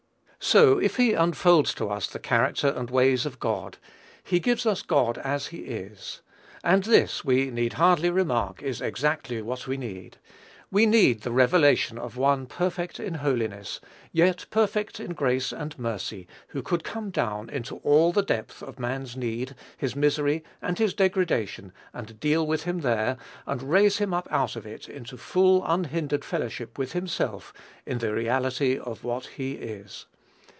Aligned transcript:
So, 0.43 0.79
if 0.79 0.95
he 0.95 1.13
unfolds 1.13 1.71
to 1.75 1.87
us 1.89 2.07
the 2.07 2.17
character 2.17 2.69
and 2.69 2.89
ways 2.89 3.27
of 3.27 3.39
God, 3.39 3.77
he 4.23 4.39
gives 4.39 4.65
us 4.65 4.81
God 4.81 5.19
as 5.19 5.45
he 5.47 5.59
is. 5.59 6.21
And 6.63 6.83
this, 6.85 7.23
we 7.23 7.51
need 7.51 7.73
hardly 7.73 8.09
remark, 8.09 8.63
is 8.63 8.81
exactly 8.81 9.39
what 9.43 9.67
we 9.67 9.77
need. 9.77 10.17
We 10.71 10.87
need 10.87 11.21
the 11.21 11.31
revelation 11.31 11.99
of 11.99 12.17
one 12.17 12.47
perfect 12.47 12.99
in 12.99 13.13
holiness, 13.13 13.79
yet 14.11 14.47
perfect 14.49 14.99
in 14.99 15.11
grace 15.13 15.51
and 15.53 15.77
mercy, 15.77 16.27
who 16.47 16.63
could 16.63 16.83
come 16.83 17.11
down 17.11 17.47
into 17.47 17.75
all 17.77 18.11
the 18.11 18.23
depth 18.23 18.63
of 18.63 18.79
man's 18.79 19.15
need, 19.15 19.53
his 19.77 19.95
misery 19.95 20.43
and 20.59 20.79
his 20.79 20.95
degradation, 20.95 21.71
and 21.93 22.19
deal 22.19 22.47
with 22.47 22.63
him 22.63 22.79
there, 22.79 23.17
and 23.45 23.61
raise 23.69 23.99
him 23.99 24.11
up 24.11 24.27
out 24.31 24.55
of 24.55 24.65
it 24.65 24.89
into 24.89 25.17
full, 25.19 25.63
unhindered 25.67 26.25
fellowship 26.25 26.79
with 26.79 26.93
himself 26.93 27.53
in 27.85 27.97
all 27.97 27.99
the 27.99 28.13
reality 28.15 28.75
of 28.79 29.03
what 29.03 29.27
he 29.37 29.51
is. 29.51 30.07